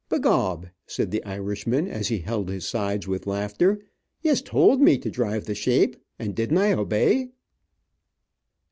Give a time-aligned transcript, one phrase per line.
[0.09, 3.77] "Be gob," said the Irishman, as he held his sides with laughter,
[4.23, 7.29] "yez towld me to drive the shape, and didn't I obey?"